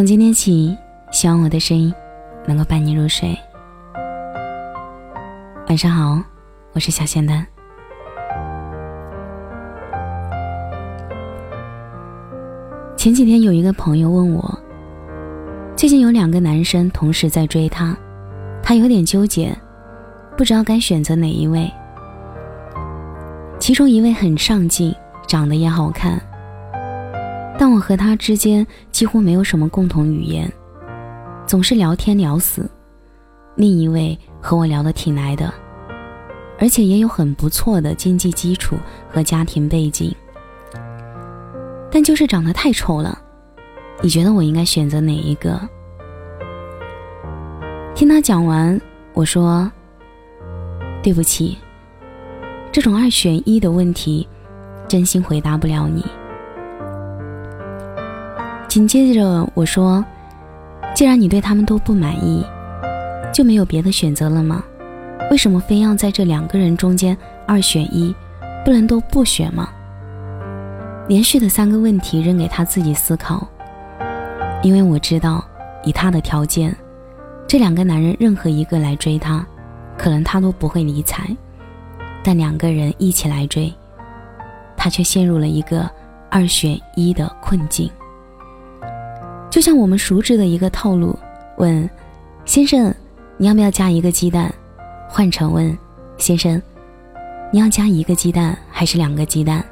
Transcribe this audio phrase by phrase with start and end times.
[0.00, 0.74] 从今天起，
[1.10, 1.92] 希望我的声音
[2.46, 3.38] 能够伴你入睡。
[5.68, 6.18] 晚上好，
[6.72, 7.46] 我是小仙丹。
[12.96, 14.58] 前几天有一个朋友问我，
[15.76, 17.94] 最近有两个男生同时在追她，
[18.62, 19.54] 她有点纠结，
[20.34, 21.70] 不知道该选择哪一位。
[23.58, 24.94] 其中一位很上进，
[25.28, 26.18] 长得也好看。
[27.60, 30.50] 但我和他之间几乎没有什么共同语言，
[31.46, 32.66] 总是聊天聊死。
[33.54, 35.52] 另一位和我聊得挺来的，
[36.58, 38.76] 而且也有很不错的经济基础
[39.10, 40.10] 和家庭背景，
[41.92, 43.20] 但就是长得太丑了。
[44.00, 45.60] 你觉得我应该选择哪一个？
[47.94, 48.80] 听他讲完，
[49.12, 49.70] 我说
[51.04, 51.58] ：“对不起，
[52.72, 54.26] 这种二选一的问题，
[54.88, 56.02] 真心回答不了你。”
[58.70, 60.04] 紧接着我说
[60.94, 62.46] ：“既然你对他们都不满意，
[63.34, 64.62] 就没有别的选择了吗？
[65.28, 67.18] 为什么非要在这两个人中间
[67.48, 68.14] 二选一，
[68.64, 69.68] 不能都不选吗？”
[71.08, 73.44] 连续的三个问题扔给他自己思考，
[74.62, 75.44] 因为我知道，
[75.82, 76.72] 以他的条件，
[77.48, 79.44] 这两个男人任何一个来追他，
[79.98, 81.36] 可能他都不会理睬；
[82.22, 83.72] 但两个人一起来追，
[84.76, 85.90] 他却陷入了一个
[86.30, 87.90] 二选一的困境。
[89.50, 91.18] 就像我们熟知的一个套路，
[91.56, 91.88] 问
[92.44, 92.94] 先生，
[93.36, 94.52] 你要不要加一个鸡蛋？
[95.08, 95.76] 换成问
[96.18, 96.62] 先生，
[97.52, 99.64] 你要加一个鸡蛋还是两个鸡蛋？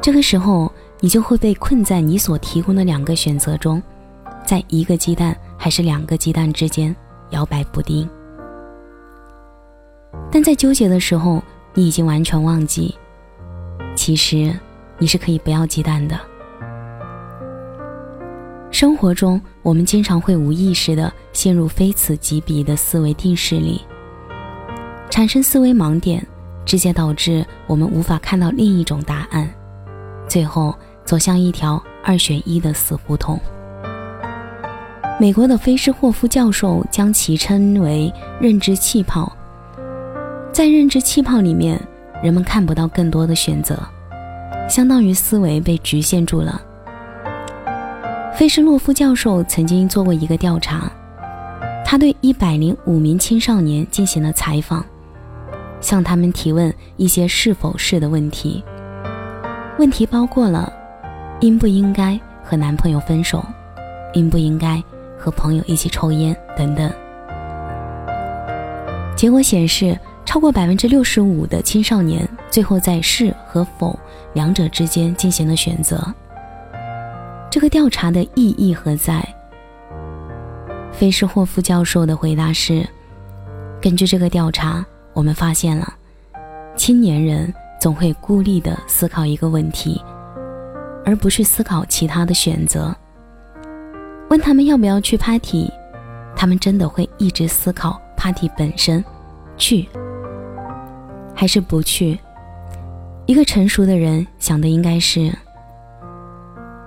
[0.00, 3.82] 这个时候，你就会被困在你所提供的两个选择中，
[4.46, 6.94] 在一个鸡蛋还是两个鸡蛋之间
[7.30, 8.08] 摇摆不定。
[10.30, 11.42] 但在纠结的时候，
[11.74, 12.94] 你已经完全忘记，
[13.94, 14.58] 其实
[14.96, 16.18] 你是可以不要鸡蛋的。
[18.78, 23.80] 生活中，我们经常会无意识地陷入非此即彼的思维定式里，
[25.08, 26.22] 产生思维盲点，
[26.66, 29.50] 直接导致我们无法看到另一种答案，
[30.28, 30.74] 最后
[31.06, 33.40] 走向一条二选一的死胡同。
[35.18, 39.34] 美国的菲斯霍夫教授将其称为“认知气泡”。
[40.52, 41.80] 在认知气泡里面，
[42.22, 43.82] 人们看不到更多的选择，
[44.68, 46.60] 相当于思维被局限住了。
[48.36, 50.92] 费什洛夫教授曾经做过一个调查，
[51.82, 54.84] 他对一百零五名青少年进行了采访，
[55.80, 58.62] 向他们提问一些是否是的问题。
[59.78, 60.70] 问题包括了
[61.40, 63.42] 应不应该和男朋友分手，
[64.12, 64.82] 应不应该
[65.18, 66.92] 和朋友一起抽烟等等。
[69.16, 73.98] 结果显示，超过百分之六十五的青少年最后在是和否
[74.34, 76.06] 两者之间进行了选择。
[77.50, 79.26] 这个调查的意义何在？
[80.92, 82.86] 菲斯霍夫教授的回答是：
[83.80, 85.92] 根据这个调查，我们发现了
[86.76, 90.00] 青年人总会孤立地思考一个问题，
[91.04, 92.94] 而不去思考其他的选择。
[94.28, 95.70] 问他们要不要去 party，
[96.34, 99.04] 他们真的会一直思考 party 本身，
[99.56, 99.88] 去
[101.34, 102.18] 还是不去？
[103.26, 105.32] 一个成熟的人想的应该是。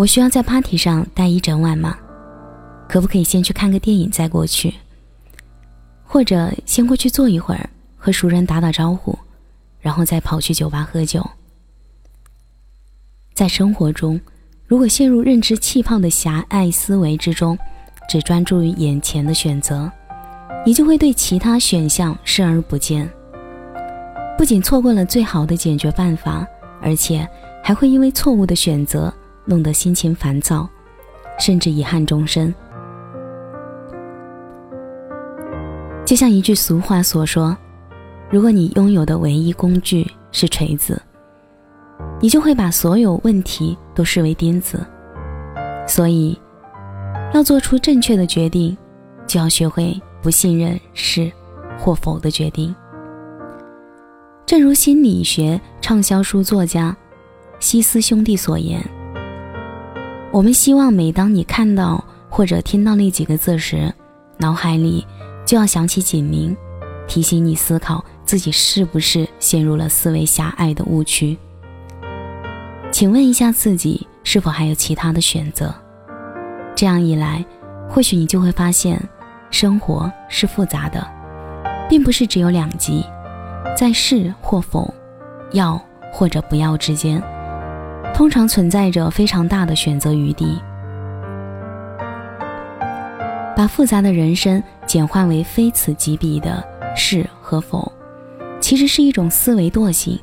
[0.00, 1.94] 我需要在 party 上待一整晚吗？
[2.88, 4.72] 可不可以先去看个电影再过去？
[6.02, 7.68] 或者先过去坐一会儿，
[7.98, 9.18] 和熟人打打招呼，
[9.78, 11.22] 然后再跑去酒吧喝酒？
[13.34, 14.18] 在生活中，
[14.66, 17.58] 如果陷入认知气泡的狭隘思维之中，
[18.08, 19.92] 只专注于眼前的选择，
[20.64, 23.06] 你就会对其他选项视而不见。
[24.38, 26.46] 不仅错过了最好的解决办法，
[26.80, 27.28] 而且
[27.62, 29.12] 还会因为错误的选择。
[29.50, 30.68] 弄得心情烦躁，
[31.36, 32.54] 甚至遗憾终生。
[36.06, 37.56] 就像一句俗话所说
[38.30, 41.02] ：“如果你拥有的唯一工具是锤子，
[42.20, 44.86] 你就会把所有问题都视为钉子。”
[45.84, 46.40] 所以，
[47.34, 48.78] 要做出正确的决定，
[49.26, 51.28] 就要学会不信任是
[51.76, 52.72] 或否的决定。
[54.46, 56.96] 正如心理学畅销书作家
[57.58, 58.80] 西斯兄弟所言。
[60.32, 63.92] 我们希望，每当你看到或者听到那几个字时，
[64.38, 65.04] 脑海里
[65.44, 66.56] 就要响起警铃，
[67.08, 71.36] 提醒你思考自己是不是陷入了思维狭隘的误区。
[72.92, 75.74] 请问一下自己，是否还有其他的选择？
[76.76, 77.44] 这样一来，
[77.88, 79.02] 或许你就会发现，
[79.50, 81.04] 生活是复杂的，
[81.88, 83.04] 并不是只有两极，
[83.76, 84.94] 在是或否、
[85.50, 85.80] 要
[86.12, 87.20] 或者不要之间。
[88.14, 90.60] 通常存在着非常大的选择余地。
[93.56, 96.62] 把复杂的人生简化为非此即彼的
[96.96, 97.90] 是和否，
[98.60, 100.18] 其实是一种思维惰性。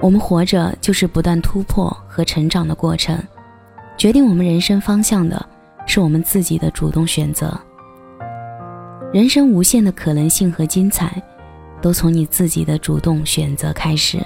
[0.00, 3.18] 我们活着就是不断突破和成长的过程，
[3.96, 5.44] 决定我们人生方向的
[5.86, 7.58] 是我们自己的主动选择。
[9.12, 11.22] 人生无限的可能性和精彩，
[11.80, 14.18] 都从你自己的主动选择开始。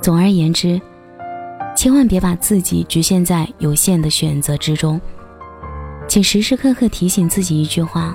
[0.00, 0.80] 总而言之，
[1.74, 5.00] 千万别把自己局限在有限的选择之中。
[6.06, 8.14] 请时时刻刻提醒自己一句话：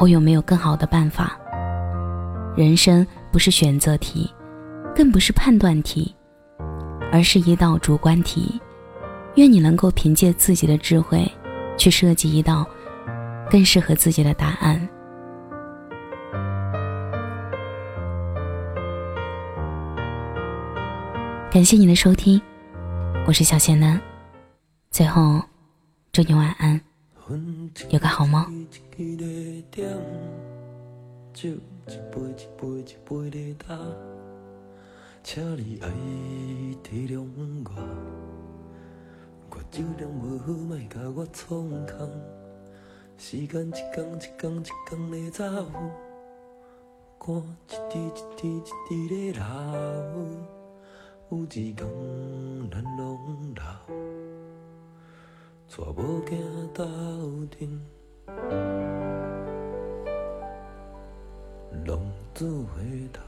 [0.00, 1.38] 我有没有更好的办法？
[2.56, 4.28] 人生不是选择题，
[4.94, 6.14] 更不是判断题，
[7.12, 8.60] 而是一道主观题。
[9.36, 11.30] 愿你能够凭借自己的智慧，
[11.76, 12.66] 去设计一道
[13.48, 14.88] 更适合自己的答案。
[21.52, 22.40] 感谢你的收听，
[23.26, 24.00] 我是小贤男。
[24.90, 25.40] 最后，
[26.10, 26.80] 祝你晚安。
[27.90, 28.66] 有个好梦。
[35.22, 35.88] 请你爱
[36.82, 37.24] 体谅
[37.64, 37.70] 我，
[39.50, 42.10] 我酒量无好，莫甲我创空。
[43.16, 45.66] 时间一天一天一天在走，
[47.18, 47.36] 汗
[47.68, 49.44] 一滴一滴一滴在流，
[51.30, 51.76] 有一天
[52.72, 53.62] 咱拢老。
[55.68, 56.84] 带无行斗
[57.46, 57.80] 阵，
[61.86, 62.00] 浪
[62.34, 62.44] 子
[62.74, 63.22] 回头。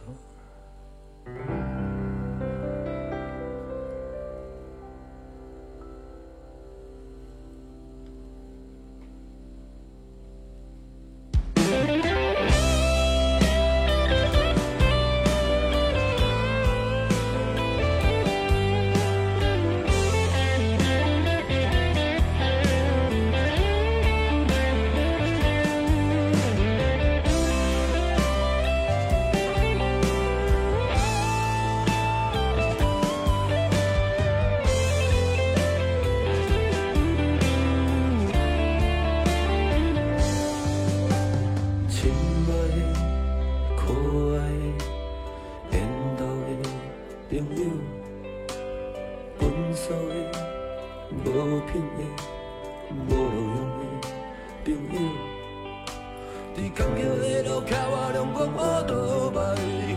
[56.75, 58.91] 坎坷的路，靠我阳光乌倒
[59.31, 59.39] 摆，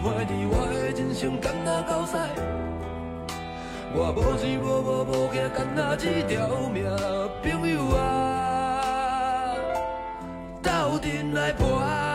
[0.04, 2.14] 怀疑我的人生敢若狗屎。
[3.94, 6.34] 我无钱无无无惊，干若一条
[6.70, 6.84] 命，
[7.42, 9.56] 朋友啊，
[10.62, 12.15] 斗阵来搏。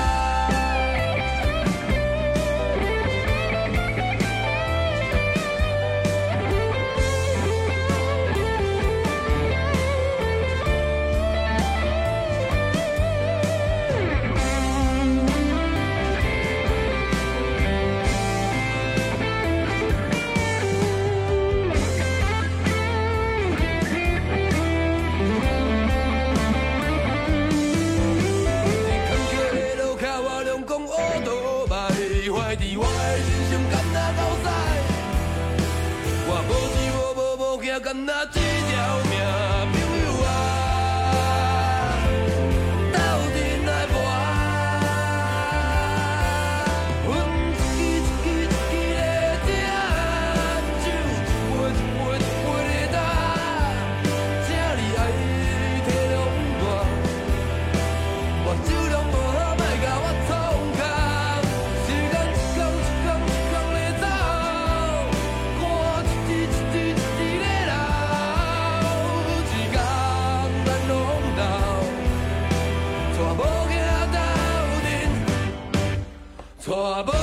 [37.81, 38.60] 条命。
[76.61, 77.20] 错不。